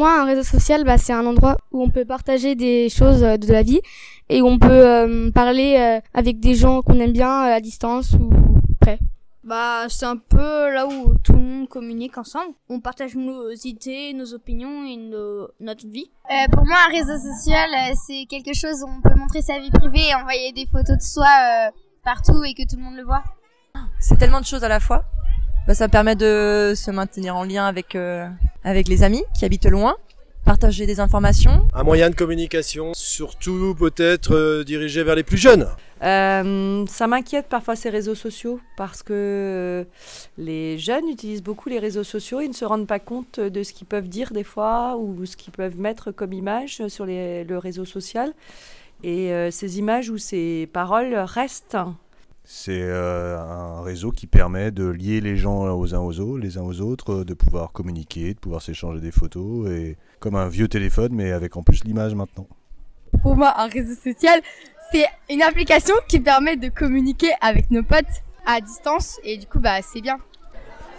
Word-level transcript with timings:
Pour 0.00 0.08
moi, 0.08 0.18
un 0.22 0.24
réseau 0.24 0.42
social, 0.44 0.82
bah, 0.84 0.96
c'est 0.96 1.12
un 1.12 1.26
endroit 1.26 1.58
où 1.72 1.82
on 1.82 1.90
peut 1.90 2.06
partager 2.06 2.54
des 2.54 2.88
choses 2.88 3.22
euh, 3.22 3.36
de 3.36 3.52
la 3.52 3.62
vie 3.62 3.82
et 4.30 4.40
où 4.40 4.46
on 4.46 4.58
peut 4.58 4.70
euh, 4.70 5.30
parler 5.30 5.76
euh, 5.78 6.00
avec 6.14 6.40
des 6.40 6.54
gens 6.54 6.80
qu'on 6.80 6.98
aime 7.00 7.12
bien 7.12 7.28
euh, 7.28 7.56
à 7.56 7.60
distance 7.60 8.12
ou 8.14 8.30
près. 8.80 8.98
Bah, 9.44 9.84
c'est 9.90 10.06
un 10.06 10.16
peu 10.16 10.72
là 10.72 10.86
où 10.86 11.12
tout 11.22 11.34
le 11.34 11.38
monde 11.40 11.68
communique 11.68 12.16
ensemble. 12.16 12.54
On 12.70 12.80
partage 12.80 13.14
nos 13.14 13.50
idées, 13.64 14.14
nos 14.14 14.32
opinions 14.32 14.86
et 14.86 14.96
nos- 14.96 15.48
notre 15.60 15.86
vie. 15.86 16.10
Euh, 16.30 16.48
pour 16.50 16.64
moi, 16.64 16.78
un 16.88 16.92
réseau 16.92 17.18
social, 17.18 17.68
c'est 18.06 18.24
quelque 18.24 18.54
chose 18.54 18.82
où 18.82 18.88
on 18.88 19.02
peut 19.06 19.14
montrer 19.18 19.42
sa 19.42 19.58
vie 19.58 19.70
privée 19.70 20.08
et 20.08 20.14
envoyer 20.14 20.52
des 20.52 20.64
photos 20.64 20.96
de 20.96 21.02
soi 21.02 21.26
euh, 21.26 21.70
partout 22.02 22.42
et 22.44 22.54
que 22.54 22.62
tout 22.62 22.76
le 22.78 22.84
monde 22.84 22.96
le 22.96 23.04
voit. 23.04 23.22
C'est 24.00 24.16
tellement 24.16 24.40
de 24.40 24.46
choses 24.46 24.64
à 24.64 24.68
la 24.68 24.80
fois. 24.80 25.04
Bah, 25.66 25.74
ça 25.74 25.88
permet 25.88 26.16
de 26.16 26.72
se 26.74 26.90
maintenir 26.90 27.36
en 27.36 27.44
lien 27.44 27.66
avec 27.66 27.94
euh, 27.94 28.26
avec 28.64 28.88
les 28.88 29.02
amis 29.02 29.22
qui 29.38 29.44
habitent 29.44 29.66
loin, 29.66 29.96
partager 30.44 30.84
des 30.86 30.98
informations. 31.00 31.66
Un 31.74 31.84
moyen 31.84 32.10
de 32.10 32.14
communication, 32.16 32.92
surtout 32.94 33.74
peut-être 33.78 34.34
euh, 34.34 34.64
dirigé 34.64 35.04
vers 35.04 35.14
les 35.14 35.22
plus 35.22 35.36
jeunes. 35.36 35.68
Euh, 36.02 36.84
ça 36.88 37.06
m'inquiète 37.06 37.46
parfois 37.48 37.76
ces 37.76 37.90
réseaux 37.90 38.14
sociaux 38.14 38.58
parce 38.76 39.02
que 39.02 39.86
les 40.38 40.78
jeunes 40.78 41.06
utilisent 41.08 41.42
beaucoup 41.42 41.68
les 41.68 41.78
réseaux 41.78 42.04
sociaux, 42.04 42.40
ils 42.40 42.48
ne 42.48 42.54
se 42.54 42.64
rendent 42.64 42.86
pas 42.86 42.98
compte 42.98 43.38
de 43.38 43.62
ce 43.62 43.72
qu'ils 43.72 43.86
peuvent 43.86 44.08
dire 44.08 44.32
des 44.32 44.44
fois 44.44 44.96
ou 44.98 45.24
ce 45.26 45.36
qu'ils 45.36 45.52
peuvent 45.52 45.78
mettre 45.78 46.10
comme 46.10 46.32
image 46.32 46.86
sur 46.88 47.04
les- 47.06 47.44
le 47.44 47.58
réseau 47.58 47.84
social. 47.84 48.32
Et 49.04 49.32
euh, 49.32 49.50
ces 49.50 49.78
images 49.78 50.10
ou 50.10 50.18
ces 50.18 50.68
paroles 50.72 51.14
restent. 51.14 51.76
C'est 52.52 52.82
euh, 52.82 53.38
un 53.38 53.80
réseau 53.82 54.10
qui 54.10 54.26
permet 54.26 54.72
de 54.72 54.84
lier 54.84 55.20
les 55.20 55.36
gens 55.36 55.72
aux 55.72 55.94
uns 55.94 56.00
aux 56.00 56.18
autres, 56.18 56.42
les 56.42 56.58
uns 56.58 56.62
aux 56.62 56.80
autres, 56.80 57.22
de 57.22 57.32
pouvoir 57.32 57.70
communiquer, 57.70 58.34
de 58.34 58.40
pouvoir 58.40 58.60
s'échanger 58.60 58.98
des 58.98 59.12
photos, 59.12 59.70
et 59.70 59.96
comme 60.18 60.34
un 60.34 60.48
vieux 60.48 60.66
téléphone, 60.66 61.12
mais 61.12 61.30
avec 61.30 61.56
en 61.56 61.62
plus 61.62 61.84
l'image 61.84 62.16
maintenant. 62.16 62.48
Pour 63.22 63.36
moi, 63.36 63.54
un 63.56 63.68
réseau 63.68 63.94
social, 63.94 64.40
c'est 64.90 65.06
une 65.30 65.42
application 65.42 65.94
qui 66.08 66.18
permet 66.18 66.56
de 66.56 66.68
communiquer 66.70 67.30
avec 67.40 67.70
nos 67.70 67.84
potes 67.84 68.24
à 68.44 68.60
distance 68.60 69.20
et 69.22 69.36
du 69.36 69.46
coup, 69.46 69.60
bah, 69.60 69.80
c'est 69.80 70.00
bien. 70.00 70.18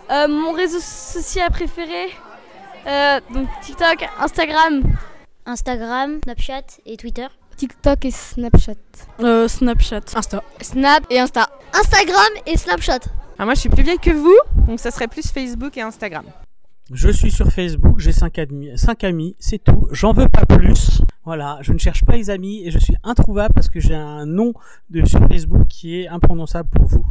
Euh, 0.10 0.30
mon 0.30 0.54
réseau 0.54 0.80
social 0.80 1.52
préféré, 1.52 2.12
euh, 2.88 3.20
donc 3.34 3.50
TikTok, 3.62 4.08
Instagram. 4.22 4.84
Instagram, 5.46 6.22
Snapchat 6.24 6.80
et 6.86 6.96
Twitter. 6.96 7.28
TikTok 7.62 8.06
et 8.06 8.10
Snapchat. 8.12 8.74
Euh, 9.20 9.48
Snapchat. 9.48 10.02
Insta. 10.16 10.42
Snap 10.62 11.06
et 11.12 11.20
Insta. 11.20 11.48
Instagram 11.72 12.32
et 12.48 12.58
Snapchat. 12.58 13.02
Ah, 13.38 13.46
moi, 13.46 13.54
je 13.54 13.60
suis 13.60 13.70
plus 13.70 13.84
vieille 13.84 14.00
que 14.00 14.10
vous, 14.10 14.36
donc 14.66 14.80
ça 14.80 14.90
serait 14.90 15.08
plus 15.08 15.30
Facebook 15.30 15.78
et 15.78 15.82
Instagram. 15.82 16.26
Je 16.92 17.10
suis 17.12 17.30
sur 17.30 17.52
Facebook, 17.52 18.00
j'ai 18.00 18.14
5 18.14 18.40
amis, 18.40 18.72
cinq 18.78 19.04
amis, 19.04 19.36
c'est 19.38 19.64
tout. 19.64 19.88
J'en 19.92 20.12
veux 20.12 20.28
pas 20.28 20.48
plus. 20.48 21.04
Voilà, 21.24 21.60
je 21.62 21.72
ne 21.72 21.78
cherche 21.78 22.04
pas 22.04 22.14
les 22.14 22.32
amis 22.32 22.66
et 22.66 22.72
je 22.72 22.80
suis 22.80 22.96
introuvable 23.04 23.54
parce 23.54 23.70
que 23.70 23.80
j'ai 23.80 23.94
un 23.94 24.26
nom 24.26 24.54
de 24.90 25.06
sur 25.06 25.20
Facebook 25.28 25.68
qui 25.68 26.02
est 26.02 26.08
imprononçable 26.08 26.68
pour 26.68 26.88
vous. 26.88 27.06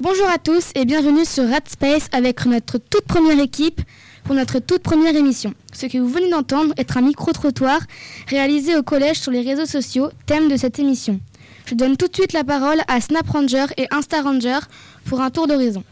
Bonjour 0.00 0.26
à 0.30 0.38
tous 0.38 0.70
et 0.74 0.86
bienvenue 0.86 1.26
sur 1.26 1.46
Radspace 1.46 2.08
avec 2.12 2.46
notre 2.46 2.78
toute 2.78 3.04
première 3.04 3.38
équipe 3.38 3.82
pour 4.24 4.34
notre 4.34 4.58
toute 4.58 4.82
première 4.82 5.16
émission. 5.16 5.54
Ce 5.72 5.86
que 5.86 5.98
vous 5.98 6.08
venez 6.08 6.30
d'entendre 6.30 6.74
est 6.76 6.96
un 6.96 7.00
micro-trottoir 7.00 7.80
réalisé 8.28 8.76
au 8.76 8.82
collège 8.82 9.18
sur 9.18 9.32
les 9.32 9.42
réseaux 9.42 9.66
sociaux, 9.66 10.10
thème 10.26 10.48
de 10.48 10.56
cette 10.56 10.78
émission. 10.78 11.20
Je 11.66 11.74
donne 11.74 11.96
tout 11.96 12.08
de 12.08 12.14
suite 12.14 12.32
la 12.32 12.44
parole 12.44 12.80
à 12.88 13.00
Snap 13.00 13.28
Ranger 13.28 13.66
et 13.76 13.86
Insta 13.90 14.22
Ranger 14.22 14.58
pour 15.04 15.20
un 15.20 15.30
tour 15.30 15.46
d'horizon. 15.46 15.84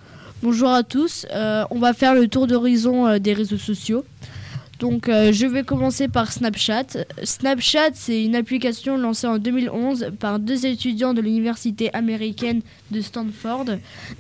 Bonjour 0.42 0.70
à 0.70 0.82
tous, 0.82 1.26
euh, 1.32 1.64
on 1.70 1.78
va 1.78 1.92
faire 1.92 2.14
le 2.14 2.28
tour 2.28 2.46
d'horizon 2.46 3.06
euh, 3.06 3.18
des 3.18 3.32
réseaux 3.32 3.58
sociaux. 3.58 4.04
Donc 4.78 5.08
euh, 5.08 5.32
je 5.32 5.46
vais 5.46 5.64
commencer 5.64 6.06
par 6.06 6.32
Snapchat. 6.32 7.04
Snapchat 7.24 7.90
c'est 7.94 8.24
une 8.24 8.36
application 8.36 8.96
lancée 8.96 9.26
en 9.26 9.38
2011 9.38 10.12
par 10.20 10.38
deux 10.38 10.66
étudiants 10.66 11.14
de 11.14 11.20
l'université 11.20 11.92
américaine 11.94 12.60
de 12.90 13.00
Stanford. 13.00 13.66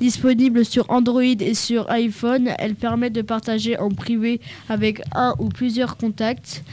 Disponible 0.00 0.64
sur 0.64 0.90
Android 0.90 1.22
et 1.22 1.54
sur 1.54 1.88
iPhone, 1.90 2.50
elle 2.58 2.74
permet 2.74 3.10
de 3.10 3.22
partager 3.22 3.78
en 3.78 3.90
privé 3.90 4.40
avec 4.68 5.00
un 5.14 5.34
ou 5.38 5.48
plusieurs 5.48 5.96
contacts. 5.96 6.64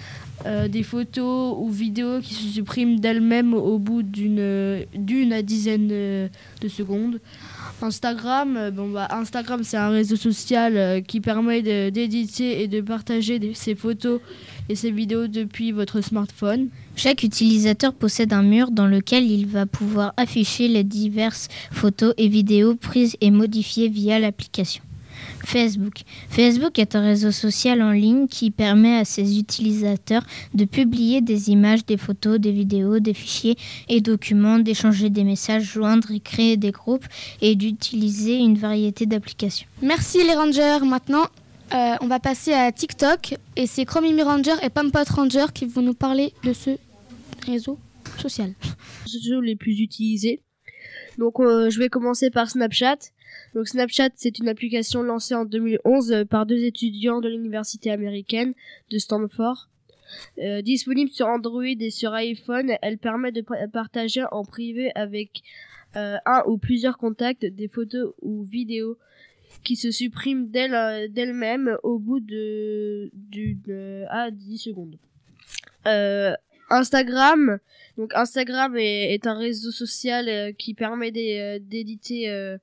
Euh, 0.45 0.67
des 0.67 0.83
photos 0.83 1.55
ou 1.57 1.69
vidéos 1.69 2.19
qui 2.19 2.33
se 2.33 2.47
suppriment 2.49 2.99
d'elles-mêmes 2.99 3.53
au 3.53 3.79
bout 3.79 4.03
d'une 4.03 4.85
d'une 4.93 5.33
à 5.33 5.41
dizaine 5.41 5.89
euh, 5.91 6.27
de 6.61 6.67
secondes. 6.67 7.19
Instagram, 7.81 8.57
euh, 8.57 8.69
bon 8.69 8.89
bah 8.89 9.07
Instagram 9.11 9.61
c'est 9.63 9.77
un 9.77 9.89
réseau 9.89 10.17
social 10.17 11.01
qui 11.03 11.21
permet 11.21 11.61
d'éditer 11.89 12.61
et 12.61 12.67
de 12.67 12.81
partager 12.81 13.53
ses 13.53 13.75
photos 13.75 14.19
et 14.67 14.75
ses 14.75 14.91
vidéos 14.91 15.27
depuis 15.27 15.71
votre 15.71 16.01
smartphone. 16.01 16.67
Chaque 16.95 17.23
utilisateur 17.23 17.93
possède 17.93 18.33
un 18.33 18.43
mur 18.43 18.71
dans 18.71 18.87
lequel 18.87 19.23
il 19.31 19.47
va 19.47 19.65
pouvoir 19.65 20.13
afficher 20.17 20.67
les 20.67 20.83
diverses 20.83 21.47
photos 21.71 22.13
et 22.17 22.27
vidéos 22.27 22.75
prises 22.75 23.15
et 23.21 23.31
modifiées 23.31 23.87
via 23.87 24.19
l'application. 24.19 24.83
Facebook. 25.45 26.01
Facebook 26.29 26.79
est 26.79 26.95
un 26.95 27.01
réseau 27.01 27.31
social 27.31 27.81
en 27.81 27.91
ligne 27.91 28.27
qui 28.27 28.51
permet 28.51 28.97
à 28.97 29.05
ses 29.05 29.39
utilisateurs 29.39 30.23
de 30.53 30.65
publier 30.65 31.21
des 31.21 31.49
images, 31.49 31.85
des 31.85 31.97
photos, 31.97 32.39
des 32.39 32.51
vidéos, 32.51 32.99
des 32.99 33.13
fichiers 33.13 33.55
et 33.89 34.01
documents, 34.01 34.59
d'échanger 34.59 35.09
des 35.09 35.23
messages, 35.23 35.63
joindre 35.63 36.11
et 36.11 36.19
créer 36.19 36.57
des 36.57 36.71
groupes 36.71 37.05
et 37.41 37.55
d'utiliser 37.55 38.37
une 38.37 38.57
variété 38.57 39.05
d'applications. 39.05 39.67
Merci 39.81 40.23
les 40.23 40.33
rangers. 40.33 40.79
Maintenant, 40.83 41.25
euh, 41.73 41.95
on 42.01 42.07
va 42.07 42.19
passer 42.19 42.53
à 42.53 42.71
TikTok 42.71 43.35
et 43.55 43.67
c'est 43.67 43.85
Chromimi 43.85 44.21
Ranger 44.21 44.55
et 44.61 44.69
Pampot 44.69 44.99
Ranger 45.09 45.47
qui 45.53 45.65
vont 45.65 45.81
nous 45.81 45.93
parler 45.93 46.33
de 46.43 46.53
ce 46.53 46.71
réseau 47.45 47.79
social. 48.19 48.53
sociaux 49.05 49.41
les 49.41 49.55
plus 49.55 49.79
utilisés. 49.79 50.41
Donc 51.17 51.39
euh, 51.39 51.69
je 51.69 51.79
vais 51.79 51.89
commencer 51.89 52.29
par 52.29 52.49
Snapchat. 52.49 52.97
Donc 53.55 53.67
Snapchat 53.67 54.09
c'est 54.15 54.37
une 54.37 54.49
application 54.49 55.01
lancée 55.01 55.33
en 55.33 55.45
2011 55.45 56.11
euh, 56.11 56.25
par 56.25 56.45
deux 56.45 56.63
étudiants 56.65 57.21
de 57.21 57.29
l'université 57.29 57.89
américaine 57.89 58.53
de 58.91 58.97
Stanford. 58.99 59.69
Euh, 60.37 60.61
disponible 60.61 61.09
sur 61.09 61.27
Android 61.27 61.63
et 61.65 61.89
sur 61.89 62.13
iPhone, 62.13 62.73
elle 62.81 62.97
permet 62.99 63.31
de 63.31 63.41
pa- 63.41 63.67
partager 63.67 64.21
en 64.31 64.43
privé 64.43 64.91
avec 64.95 65.41
euh, 65.95 66.17
un 66.25 66.43
ou 66.47 66.57
plusieurs 66.57 66.97
contacts 66.97 67.45
des 67.45 67.67
photos 67.67 68.13
ou 68.21 68.43
vidéos 68.43 68.97
qui 69.63 69.75
se 69.77 69.89
suppriment 69.89 70.47
d'elle- 70.49 71.11
d'elles-mêmes 71.11 71.77
au 71.83 71.97
bout 71.97 72.19
de 72.19 73.09
d'une 73.13 74.05
à 74.09 74.29
10 74.31 74.57
secondes. 74.57 74.97
Instagram, 76.69 77.59
donc 77.97 78.13
Instagram 78.13 78.75
est, 78.77 79.13
est 79.13 79.27
un 79.27 79.37
réseau 79.37 79.71
social 79.71 80.27
euh, 80.27 80.51
qui 80.51 80.73
permet 80.73 81.11
euh, 81.15 81.59
d'éditer 81.61 82.29
euh, 82.29 82.57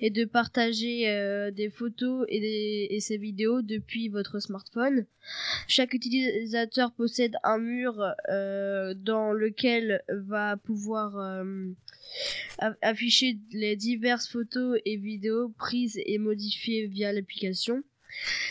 et 0.00 0.10
de 0.10 0.24
partager 0.24 1.08
euh, 1.08 1.50
des 1.50 1.68
photos 1.68 2.24
et, 2.28 2.40
des, 2.40 2.86
et 2.90 3.00
ses 3.00 3.18
vidéos 3.18 3.62
depuis 3.62 4.08
votre 4.08 4.38
smartphone. 4.38 5.06
Chaque 5.66 5.92
utilisateur 5.92 6.92
possède 6.92 7.34
un 7.42 7.58
mur 7.58 7.94
dans 8.28 9.32
lequel 9.32 10.02
va 10.08 10.56
pouvoir 10.56 11.44
afficher 12.80 13.38
les 13.52 13.76
diverses 13.76 14.28
photos 14.28 14.78
et 14.84 14.96
vidéos 14.96 15.50
prises 15.58 16.00
et 16.06 16.18
modifiées 16.18 16.86
via 16.86 17.12
l'application. 17.12 17.82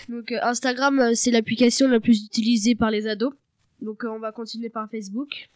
Donc 0.09 0.31
Instagram, 0.33 1.15
c'est 1.15 1.31
l'application 1.31 1.87
la 1.87 1.99
plus 1.99 2.25
utilisée 2.25 2.75
par 2.75 2.91
les 2.91 3.07
ados. 3.07 3.33
Donc 3.81 4.03
euh, 4.03 4.09
on 4.09 4.19
va 4.19 4.31
continuer 4.31 4.69
par 4.69 4.89
Facebook. 4.89 5.49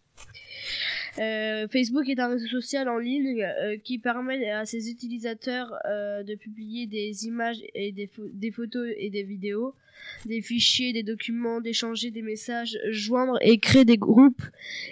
Euh, 1.17 1.67
Facebook 1.67 2.07
est 2.07 2.19
un 2.19 2.27
réseau 2.29 2.47
social 2.47 2.87
en 2.87 2.97
ligne 2.97 3.43
euh, 3.43 3.77
qui 3.77 3.97
permet 3.99 4.49
à 4.49 4.65
ses 4.65 4.89
utilisateurs 4.89 5.73
euh, 5.85 6.23
de 6.23 6.35
publier 6.35 6.87
des 6.87 7.25
images 7.25 7.57
et 7.73 7.91
des, 7.91 8.07
pho- 8.07 8.29
des 8.31 8.51
photos 8.51 8.87
et 8.97 9.09
des 9.09 9.23
vidéos, 9.23 9.73
des 10.25 10.41
fichiers, 10.41 10.93
des 10.93 11.03
documents, 11.03 11.59
d'échanger 11.59 12.11
des 12.11 12.21
messages, 12.21 12.77
joindre 12.89 13.37
et 13.41 13.59
créer 13.59 13.83
des 13.83 13.97
groupes 13.97 14.43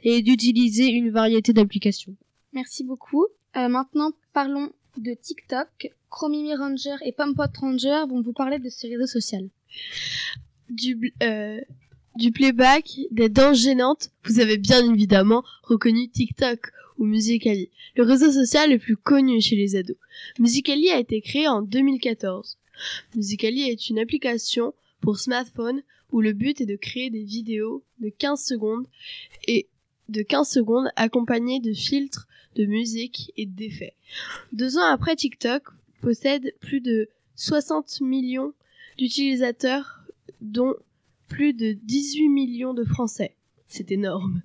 et 0.03 0.21
d'utiliser 0.21 0.87
une 0.87 1.09
variété 1.09 1.53
d'applications. 1.53 2.15
Merci 2.53 2.83
beaucoup. 2.83 3.25
Euh, 3.55 3.69
maintenant, 3.69 4.11
parlons 4.33 4.71
de 4.97 5.13
TikTok. 5.13 5.93
Chromimi 6.09 6.55
Ranger 6.55 6.95
et 7.05 7.11
Pampot 7.11 7.43
Ranger 7.61 8.03
vont 8.09 8.21
vous 8.21 8.33
parler 8.33 8.59
de 8.59 8.69
ce 8.69 8.87
réseau 8.87 9.05
social. 9.05 9.47
du, 10.69 11.13
euh, 11.23 11.61
du 12.19 12.31
playback, 12.31 12.99
des 13.11 13.29
danses 13.29 13.59
gênantes, 13.59 14.11
vous 14.25 14.41
avez 14.41 14.57
bien 14.57 14.85
évidemment 14.93 15.43
reconnu 15.63 16.09
TikTok 16.09 16.71
ou 16.97 17.05
Musical.ly, 17.05 17.69
le 17.95 18.03
réseau 18.03 18.29
social 18.29 18.69
le 18.69 18.77
plus 18.77 18.97
connu 18.97 19.39
chez 19.39 19.55
les 19.55 19.77
ados. 19.77 19.95
Musical.ly 20.37 20.89
a 20.89 20.99
été 20.99 21.21
créé 21.21 21.47
en 21.47 21.61
2014. 21.61 22.57
Musical.ly 23.15 23.69
est 23.69 23.89
une 23.89 23.99
application 23.99 24.73
pour 24.99 25.17
smartphone 25.17 25.81
où 26.11 26.19
le 26.19 26.33
but 26.33 26.59
est 26.59 26.65
de 26.65 26.75
créer 26.75 27.09
des 27.09 27.23
vidéos 27.23 27.83
de 27.99 28.09
15 28.09 28.43
secondes 28.43 28.85
et 29.47 29.69
de 30.09 30.21
15 30.21 30.49
secondes 30.49 30.89
accompagnées 30.97 31.61
de 31.61 31.71
filtres, 31.71 32.27
de 32.55 32.65
musique 32.65 33.31
et 33.37 33.45
d'effets. 33.45 33.95
Deux 34.51 34.77
ans 34.77 34.91
après 34.91 35.15
TikTok 35.15 35.63
possède 36.01 36.53
plus 36.59 36.81
de 36.81 37.07
60 37.37 38.01
millions 38.01 38.53
d'utilisateurs 38.97 40.01
dont 40.41 40.75
plus 41.29 41.53
de 41.53 41.73
18 41.83 42.27
millions 42.27 42.73
de 42.73 42.83
Français. 42.83 43.35
C'est 43.67 43.91
énorme. 43.91 44.41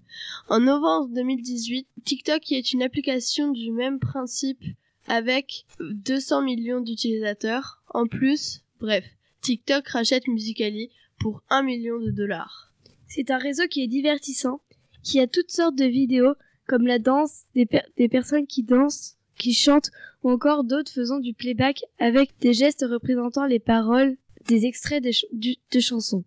En 0.49 0.61
novembre 0.61 1.09
2018, 1.15 1.89
TikTok 2.05 2.53
est 2.53 2.73
une 2.73 2.83
application 2.83 3.51
du 3.51 3.73
même 3.73 3.99
principe 3.99 4.63
avec 5.09 5.65
200 5.81 6.43
millions 6.43 6.81
d'utilisateurs. 6.81 7.83
En 7.89 8.07
plus, 8.07 8.63
bref, 8.81 9.05
TikTok 9.41 9.89
rachète 9.89 10.29
Musical.ly 10.29 10.91
pour 11.19 11.43
1 11.49 11.63
million 11.63 11.99
de 11.99 12.11
dollars. 12.11 12.71
C'est 13.09 13.31
un 13.31 13.39
réseau 13.39 13.67
qui 13.67 13.83
est 13.83 13.89
divertissant, 13.89 14.61
qui 15.03 15.21
a 15.21 15.27
toutes 15.27 15.51
sortes 15.51 15.77
de 15.77 15.87
vidéos, 15.87 16.35
comme 16.67 16.87
la 16.87 16.99
danse, 16.99 17.45
des, 17.55 17.67
personnes 18.09 18.47
qui 18.47 18.63
dansent, 18.63 19.17
qui 19.39 19.55
chantent, 19.55 19.91
ou 20.23 20.31
encore 20.31 20.65
d'autres 20.65 20.93
faisant 20.93 21.19
du 21.19 21.33
playback 21.33 21.83
avec 21.99 22.31
des 22.41 22.53
gestes 22.53 22.85
représentant 22.89 23.47
les 23.47 23.59
paroles 23.59 24.17
des 24.49 24.67
extraits 24.67 25.03
de 25.03 25.81
chansons. 25.81 26.25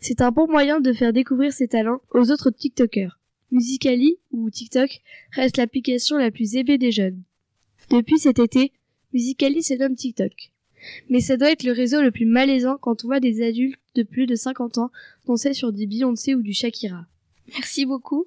C'est 0.00 0.22
un 0.22 0.30
bon 0.30 0.48
moyen 0.48 0.80
de 0.80 0.92
faire 0.92 1.12
découvrir 1.12 1.52
ses 1.52 1.68
talents 1.68 2.00
aux 2.12 2.30
autres 2.30 2.50
TikTokers. 2.50 3.18
Musically 3.50 4.16
ou 4.32 4.48
TikTok 4.50 5.00
reste 5.32 5.56
l'application 5.56 6.16
la 6.16 6.30
plus 6.30 6.56
aimée 6.56 6.78
des 6.78 6.90
jeunes. 6.90 7.22
Depuis 7.90 8.18
cet 8.18 8.38
été, 8.38 8.72
Musically 9.12 9.62
se 9.62 9.74
nomme 9.74 9.96
TikTok. 9.96 10.32
Mais 11.10 11.20
ça 11.20 11.36
doit 11.36 11.50
être 11.50 11.64
le 11.64 11.72
réseau 11.72 12.00
le 12.00 12.10
plus 12.10 12.24
malaisant 12.24 12.78
quand 12.80 13.04
on 13.04 13.08
voit 13.08 13.20
des 13.20 13.42
adultes 13.42 13.78
de 13.94 14.02
plus 14.02 14.26
de 14.26 14.36
50 14.36 14.78
ans 14.78 14.90
danser 15.26 15.52
sur 15.52 15.72
du 15.72 15.86
Beyoncé 15.86 16.34
ou 16.34 16.42
du 16.42 16.54
Shakira. 16.54 17.06
Merci 17.52 17.84
beaucoup. 17.84 18.26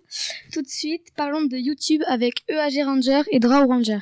Tout 0.52 0.62
de 0.62 0.68
suite, 0.68 1.08
parlons 1.16 1.46
de 1.46 1.58
YouTube 1.58 2.02
avec 2.08 2.44
EAG 2.50 2.84
Ranger 2.86 3.22
et 3.32 3.40
Draw 3.40 3.66
Ranger. 3.66 4.00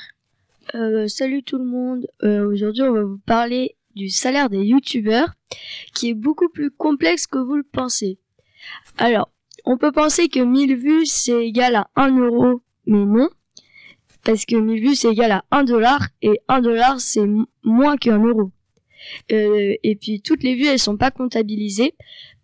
Euh, 0.76 1.08
salut 1.08 1.44
tout 1.44 1.58
le 1.58 1.66
monde. 1.66 2.08
Euh, 2.24 2.46
Aujourd'hui, 2.50 2.82
on 2.82 2.92
va 2.94 3.04
vous 3.04 3.20
parler 3.20 3.76
du 3.96 4.10
salaire 4.10 4.50
des 4.50 4.64
youtubeurs 4.64 5.34
qui 5.94 6.10
est 6.10 6.14
beaucoup 6.14 6.50
plus 6.50 6.72
complexe 6.72 7.28
que 7.28 7.38
vous 7.38 7.56
le 7.56 7.64
pensez. 7.64 8.18
Alors, 8.98 9.32
on 9.66 9.78
peut 9.78 9.92
penser 9.92 10.28
que 10.30 10.40
1000 10.40 10.76
vues 10.76 11.06
c'est 11.06 11.46
égal 11.46 11.76
à 11.76 11.90
1 11.96 12.18
euro, 12.18 12.62
mais 12.86 13.06
non. 13.06 13.30
Parce 14.24 14.46
que 14.46 14.56
1000 14.56 14.82
vues 14.82 14.96
c'est 14.96 15.12
égal 15.12 15.32
à 15.32 15.46
1 15.52 15.64
dollar 15.64 16.08
et 16.22 16.40
1 16.48 16.62
dollar 16.62 17.00
c'est 17.00 17.28
moins 17.64 17.98
qu'un 17.98 18.24
euro. 18.24 18.52
Euh, 19.32 19.76
et 19.84 19.96
puis 19.96 20.22
toutes 20.22 20.44
les 20.44 20.56
vues 20.56 20.68
elles 20.68 20.80
sont 20.80 20.98
pas 20.98 21.12
comptabilisées. 21.12 21.94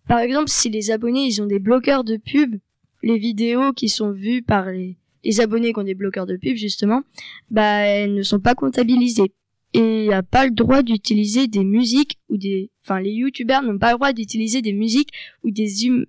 Par 0.07 0.19
exemple, 0.19 0.49
si 0.49 0.69
les 0.69 0.91
abonnés 0.91 1.25
ils 1.25 1.41
ont 1.41 1.45
des 1.47 1.59
bloqueurs 1.59 2.03
de 2.03 2.17
pub, 2.17 2.55
les 3.03 3.17
vidéos 3.17 3.73
qui 3.73 3.89
sont 3.89 4.11
vues 4.11 4.41
par 4.41 4.71
les, 4.71 4.97
les 5.23 5.41
abonnés 5.41 5.73
qui 5.73 5.79
ont 5.79 5.83
des 5.83 5.95
bloqueurs 5.95 6.25
de 6.25 6.37
pub 6.37 6.55
justement, 6.55 7.03
bah 7.51 7.79
elles 7.85 8.13
ne 8.13 8.23
sont 8.23 8.39
pas 8.39 8.55
comptabilisées 8.55 9.33
et 9.77 10.05
il 10.05 10.13
a 10.13 10.23
pas 10.23 10.45
le 10.45 10.51
droit 10.51 10.81
d'utiliser 10.81 11.47
des 11.47 11.63
musiques 11.63 12.17
ou 12.29 12.37
des 12.37 12.71
enfin 12.83 12.99
les 12.99 13.11
youtubeurs 13.11 13.61
n'ont 13.61 13.77
pas 13.77 13.91
le 13.91 13.97
droit 13.97 14.11
d'utiliser 14.11 14.61
des 14.61 14.73
musiques 14.73 15.11
ou 15.43 15.51
des 15.51 15.87
hum, 15.87 16.05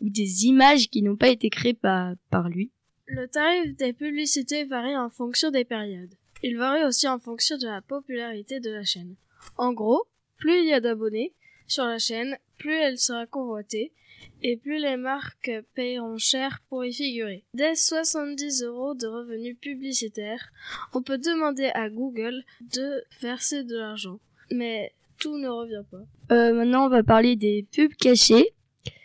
ou 0.00 0.08
des 0.08 0.46
images 0.46 0.88
qui 0.88 1.02
n'ont 1.02 1.16
pas 1.16 1.28
été 1.28 1.50
créées 1.50 1.74
par, 1.74 2.14
par 2.30 2.48
lui. 2.48 2.70
Le 3.06 3.28
tarif 3.28 3.76
des 3.76 3.92
publicités 3.92 4.64
varie 4.64 4.96
en 4.96 5.10
fonction 5.10 5.50
des 5.50 5.64
périodes. 5.64 6.14
Il 6.42 6.56
varie 6.56 6.84
aussi 6.84 7.06
en 7.06 7.18
fonction 7.18 7.58
de 7.58 7.66
la 7.66 7.82
popularité 7.82 8.58
de 8.58 8.70
la 8.70 8.84
chaîne. 8.84 9.14
En 9.56 9.72
gros, 9.72 10.04
plus 10.38 10.60
il 10.60 10.68
y 10.68 10.72
a 10.72 10.80
d'abonnés 10.80 11.34
sur 11.66 11.84
la 11.84 11.98
chaîne, 11.98 12.36
plus 12.58 12.74
elle 12.74 12.98
sera 12.98 13.26
convoitée 13.26 13.92
et 14.42 14.56
plus 14.56 14.78
les 14.78 14.96
marques 14.96 15.50
paieront 15.74 16.18
cher 16.18 16.60
pour 16.68 16.84
y 16.84 16.92
figurer. 16.92 17.44
Dès 17.54 17.74
70 17.74 18.62
euros 18.64 18.94
de 18.94 19.06
revenus 19.06 19.56
publicitaires, 19.60 20.50
on 20.92 21.02
peut 21.02 21.18
demander 21.18 21.70
à 21.74 21.88
Google 21.88 22.42
de 22.60 23.02
verser 23.20 23.64
de 23.64 23.76
l'argent. 23.76 24.18
Mais 24.50 24.92
tout 25.18 25.38
ne 25.38 25.48
revient 25.48 25.84
pas. 25.90 26.34
Euh, 26.34 26.52
maintenant, 26.52 26.86
on 26.86 26.88
va 26.88 27.02
parler 27.02 27.36
des 27.36 27.66
pubs 27.72 27.94
cachées. 27.94 28.48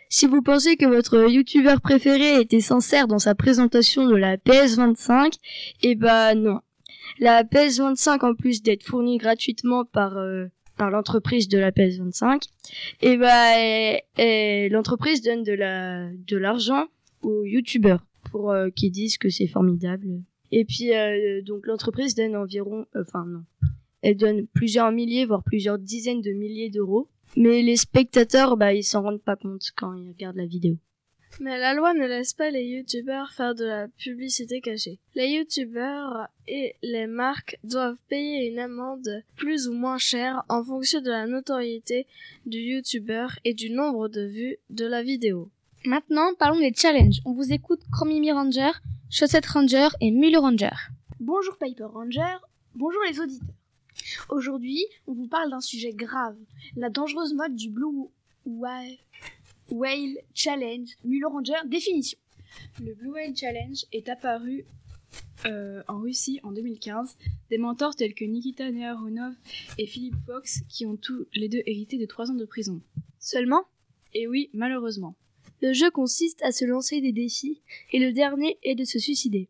Si 0.08 0.26
vous 0.26 0.42
pensez 0.42 0.76
que 0.76 0.86
votre 0.86 1.28
youtubeur 1.28 1.80
préféré 1.80 2.40
était 2.40 2.60
sincère 2.60 3.08
dans 3.08 3.18
sa 3.18 3.34
présentation 3.34 4.06
de 4.06 4.16
la 4.16 4.36
PS25, 4.38 5.34
eh 5.82 5.94
ben 5.94 6.34
non. 6.34 6.60
La 7.18 7.44
PS25, 7.44 8.24
en 8.24 8.34
plus 8.34 8.62
d'être 8.62 8.84
fournie 8.84 9.18
gratuitement 9.18 9.84
par 9.84 10.16
euh, 10.16 10.46
par 10.78 10.90
l'entreprise 10.90 11.48
de 11.48 11.58
la 11.58 11.70
PS25, 11.70 12.42
et 13.02 13.16
bah 13.16 13.98
l'entreprise 14.70 15.22
donne 15.22 15.42
de 15.42 15.52
la 15.52 16.08
de 16.12 16.36
l'argent 16.36 16.86
aux 17.22 17.44
youtubeurs 17.44 18.04
pour 18.30 18.50
euh, 18.50 18.70
qu'ils 18.70 18.92
disent 18.92 19.18
que 19.18 19.28
c'est 19.28 19.46
formidable. 19.46 20.22
Et 20.50 20.64
puis 20.64 20.94
euh, 20.94 21.42
donc 21.42 21.66
l'entreprise 21.66 22.14
donne 22.14 22.36
environ, 22.36 22.86
enfin 22.98 23.26
non, 23.26 23.44
elle 24.02 24.16
donne 24.16 24.46
plusieurs 24.46 24.90
milliers 24.92 25.26
voire 25.26 25.42
plusieurs 25.42 25.78
dizaines 25.78 26.22
de 26.22 26.32
milliers 26.32 26.70
d'euros, 26.70 27.08
mais 27.36 27.62
les 27.62 27.76
spectateurs 27.76 28.56
bah 28.56 28.72
ils 28.72 28.84
s'en 28.84 29.02
rendent 29.02 29.22
pas 29.22 29.36
compte 29.36 29.72
quand 29.76 29.92
ils 29.94 30.08
regardent 30.08 30.36
la 30.36 30.46
vidéo. 30.46 30.76
Mais 31.40 31.58
la 31.58 31.74
loi 31.74 31.94
ne 31.94 32.06
laisse 32.06 32.32
pas 32.32 32.50
les 32.50 32.64
youtubeurs 32.64 33.30
faire 33.32 33.54
de 33.54 33.64
la 33.64 33.88
publicité 33.88 34.60
cachée. 34.60 34.98
Les 35.14 35.28
youtubeurs 35.28 36.28
et 36.48 36.74
les 36.82 37.06
marques 37.06 37.58
doivent 37.62 38.00
payer 38.08 38.50
une 38.50 38.58
amende 38.58 39.22
plus 39.36 39.68
ou 39.68 39.72
moins 39.72 39.98
chère 39.98 40.42
en 40.48 40.64
fonction 40.64 41.00
de 41.00 41.10
la 41.10 41.26
notoriété 41.26 42.06
du 42.46 42.58
youtubeur 42.58 43.38
et 43.44 43.54
du 43.54 43.70
nombre 43.70 44.08
de 44.08 44.22
vues 44.22 44.56
de 44.70 44.84
la 44.84 45.02
vidéo. 45.02 45.48
Maintenant, 45.84 46.34
parlons 46.34 46.58
des 46.58 46.74
challenges. 46.74 47.20
On 47.24 47.32
vous 47.32 47.52
écoute 47.52 47.82
Chromimi 47.92 48.32
Ranger, 48.32 48.72
Chaussette 49.10 49.46
Ranger 49.46 49.88
et 50.00 50.10
Mule 50.10 50.38
Ranger. 50.38 50.74
Bonjour 51.20 51.56
Piper 51.56 51.84
Ranger, 51.84 52.36
bonjour 52.74 53.00
les 53.08 53.20
auditeurs. 53.20 53.48
Aujourd'hui, 54.28 54.84
on 55.06 55.12
vous 55.12 55.28
parle 55.28 55.50
d'un 55.50 55.60
sujet 55.60 55.92
grave, 55.92 56.36
la 56.76 56.90
dangereuse 56.90 57.34
mode 57.34 57.54
du 57.54 57.70
Blue 57.70 58.08
Whale 58.44 58.96
Whale 59.70 60.18
Challenge, 60.34 60.88
Mulo 61.04 61.28
Ranger, 61.28 61.66
définition. 61.66 62.18
Le 62.82 62.94
Blue 62.94 63.10
Whale 63.10 63.36
Challenge 63.36 63.84
est 63.92 64.08
apparu 64.08 64.64
euh, 65.46 65.82
en 65.88 66.00
Russie 66.00 66.40
en 66.42 66.52
2015. 66.52 67.16
Des 67.50 67.58
mentors 67.58 67.94
tels 67.94 68.14
que 68.14 68.24
Nikita 68.24 68.70
Neharunov 68.70 69.34
et 69.78 69.86
Philippe 69.86 70.16
Fox 70.26 70.62
qui 70.68 70.86
ont 70.86 70.96
tous 70.96 71.26
les 71.34 71.48
deux 71.48 71.62
hérité 71.66 71.98
de 71.98 72.06
3 72.06 72.30
ans 72.30 72.34
de 72.34 72.44
prison. 72.44 72.80
Seulement? 73.18 73.64
Et 74.14 74.26
oui, 74.26 74.50
malheureusement. 74.52 75.14
Le 75.60 75.72
jeu 75.72 75.90
consiste 75.90 76.42
à 76.42 76.52
se 76.52 76.64
lancer 76.64 77.00
des 77.00 77.12
défis 77.12 77.60
et 77.92 77.98
le 77.98 78.12
dernier 78.12 78.58
est 78.62 78.74
de 78.74 78.84
se 78.84 78.98
suicider. 78.98 79.48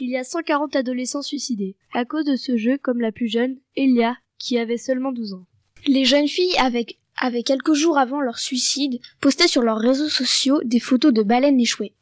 Il 0.00 0.10
y 0.10 0.16
a 0.16 0.24
140 0.24 0.74
adolescents 0.74 1.22
suicidés 1.22 1.76
à 1.92 2.04
cause 2.04 2.24
de 2.24 2.36
ce 2.36 2.56
jeu 2.56 2.76
comme 2.76 3.00
la 3.00 3.12
plus 3.12 3.28
jeune, 3.28 3.58
Elia, 3.76 4.16
qui 4.38 4.58
avait 4.58 4.76
seulement 4.76 5.12
12 5.12 5.34
ans. 5.34 5.46
Les 5.86 6.04
jeunes 6.04 6.28
filles 6.28 6.56
avec 6.58 6.98
avaient 7.16 7.42
quelques 7.42 7.74
jours 7.74 7.98
avant 7.98 8.20
leur 8.20 8.38
suicide 8.38 9.00
posté 9.20 9.48
sur 9.48 9.62
leurs 9.62 9.78
réseaux 9.78 10.08
sociaux 10.08 10.60
des 10.64 10.80
photos 10.80 11.12
de 11.12 11.22
baleines 11.22 11.60
échouées. 11.60 11.94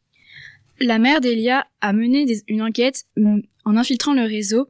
La 0.80 0.98
mère 0.98 1.20
d'Elia 1.20 1.66
a 1.80 1.92
mené 1.92 2.26
une 2.48 2.62
enquête 2.62 3.04
mm, 3.16 3.40
en 3.64 3.76
infiltrant 3.76 4.14
le 4.14 4.22
réseau, 4.22 4.68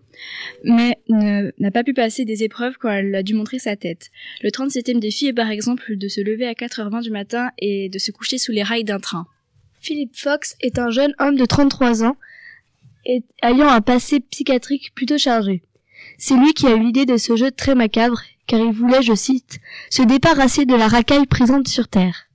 mais 0.65 0.99
n'a 1.09 1.71
pas 1.71 1.85
pu 1.85 1.95
passer 1.95 2.25
des 2.25 2.43
épreuves 2.43 2.77
quand 2.79 2.91
elle 2.91 3.15
a 3.15 3.23
dû 3.23 3.35
montrer 3.35 3.59
sa 3.59 3.77
tête. 3.77 4.11
Le 4.43 4.51
37e 4.51 4.99
défi 4.99 5.29
est 5.29 5.33
par 5.33 5.51
exemple 5.51 5.97
de 5.97 6.09
se 6.09 6.21
lever 6.21 6.47
à 6.47 6.53
4h20 6.53 7.03
du 7.03 7.11
matin 7.11 7.51
et 7.59 7.89
de 7.89 7.99
se 7.99 8.11
coucher 8.11 8.37
sous 8.37 8.53
les 8.53 8.63
rails 8.63 8.85
d'un 8.85 9.01
train. 9.01 9.27
Philippe 9.81 10.17
Fox 10.17 10.57
est 10.61 10.79
un 10.79 10.91
jeune 10.91 11.15
homme 11.19 11.37
de 11.37 11.47
33 11.47 12.05
ans 12.05 12.17
et 13.07 13.23
ayant 13.43 13.69
un 13.69 13.81
passé 13.81 14.21
psychiatrique 14.21 14.95
plutôt 14.95 15.19
chargé. 15.19 15.63
C'est 16.25 16.37
lui 16.37 16.55
qui 16.55 16.69
a 16.69 16.77
eu 16.77 16.79
l'idée 16.79 17.05
de 17.05 17.17
ce 17.17 17.35
jeu 17.35 17.51
très 17.51 17.75
macabre 17.75 18.23
car 18.47 18.61
il 18.61 18.71
voulait, 18.71 19.03
je 19.03 19.13
cite, 19.13 19.59
se 19.91 20.03
débarrasser 20.03 20.67
de 20.67 20.77
la 20.77 20.87
racaille 20.87 21.27
présente 21.27 21.67
sur 21.67 21.89
Terre. 21.89 22.29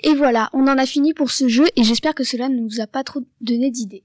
Et 0.00 0.12
voilà, 0.12 0.50
on 0.52 0.68
en 0.68 0.76
a 0.76 0.84
fini 0.84 1.14
pour 1.14 1.30
ce 1.30 1.48
jeu 1.48 1.64
et 1.76 1.82
j'espère 1.82 2.14
que 2.14 2.24
cela 2.24 2.50
ne 2.50 2.60
vous 2.60 2.78
a 2.82 2.86
pas 2.86 3.02
trop 3.02 3.22
donné 3.40 3.70
d'idées. 3.70 4.02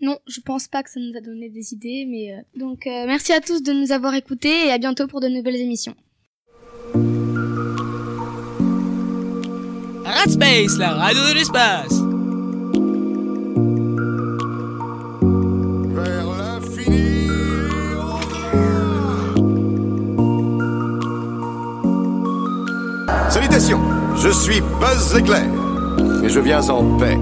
Non, 0.00 0.16
je 0.26 0.40
pense 0.40 0.68
pas 0.68 0.82
que 0.82 0.88
ça 0.88 1.00
nous 1.00 1.14
a 1.18 1.20
donné 1.20 1.50
des 1.50 1.74
idées, 1.74 2.06
mais 2.08 2.32
euh, 2.32 2.40
donc 2.58 2.86
euh, 2.86 3.04
merci 3.06 3.34
à 3.34 3.42
tous 3.42 3.62
de 3.62 3.74
nous 3.74 3.92
avoir 3.92 4.14
écoutés 4.14 4.68
et 4.68 4.72
à 4.72 4.78
bientôt 4.78 5.06
pour 5.06 5.20
de 5.20 5.28
nouvelles 5.28 5.56
émissions. 5.56 5.94
Radspace, 10.02 10.78
la 10.78 10.94
radio 10.94 11.20
de 11.28 11.34
l'espace. 11.34 12.09
Je 24.16 24.30
suis 24.30 24.62
Buzz 24.80 25.18
Éclair 25.18 25.44
Et 26.24 26.30
je 26.30 26.40
viens 26.40 26.66
en 26.70 26.96
paix. 26.96 27.18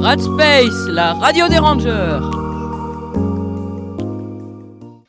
Rat 0.00 0.18
Space, 0.18 0.88
la 0.88 1.14
radio 1.14 1.48
des 1.48 1.58
rangers. 1.58 2.20